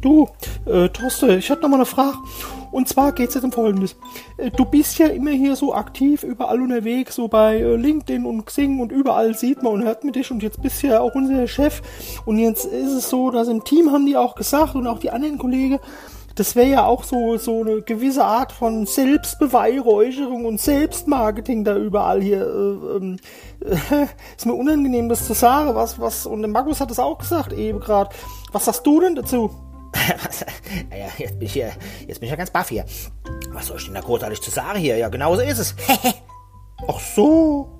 [0.00, 0.28] Du,
[0.66, 2.18] äh, Torste, ich hätte noch mal eine Frage.
[2.70, 3.96] Und zwar geht's jetzt um Folgendes.
[4.36, 8.44] Äh, du bist ja immer hier so aktiv, überall unterwegs, so bei äh, LinkedIn und
[8.44, 11.48] Xing und überall sieht man und hört mit dich und jetzt bist ja auch unser
[11.48, 11.82] Chef.
[12.26, 15.10] Und jetzt ist es so, dass im Team haben die auch gesagt und auch die
[15.10, 15.80] anderen Kollegen,
[16.36, 22.22] das wäre ja auch so, so eine gewisse Art von Selbstbeweihräucherung und Selbstmarketing da überall
[22.22, 22.42] hier.
[22.42, 23.16] Äh, ähm,
[23.60, 24.06] äh,
[24.36, 25.74] ist mir unangenehm, das zu sagen.
[25.74, 28.10] Was, was, und der Markus hat es auch gesagt eben gerade.
[28.52, 29.50] Was sagst du denn dazu?
[30.90, 31.72] ja, jetzt bin ich hier,
[32.06, 32.84] jetzt bin ich ja ganz baff hier.
[33.50, 34.96] Was soll ich denn da großartig zu sagen hier?
[34.96, 35.74] Ja, genau so ist es.
[36.88, 37.77] Ach so.